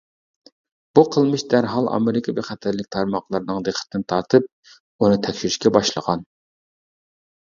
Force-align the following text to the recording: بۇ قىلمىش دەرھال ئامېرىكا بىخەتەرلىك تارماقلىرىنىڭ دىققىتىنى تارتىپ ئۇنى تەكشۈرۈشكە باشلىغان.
بۇ 0.99 1.01
قىلمىش 1.15 1.41
دەرھال 1.53 1.89
ئامېرىكا 1.97 2.33
بىخەتەرلىك 2.39 2.87
تارماقلىرىنىڭ 2.95 3.59
دىققىتىنى 3.67 4.07
تارتىپ 4.13 4.47
ئۇنى 5.05 5.21
تەكشۈرۈشكە 5.27 5.73
باشلىغان. 5.77 6.25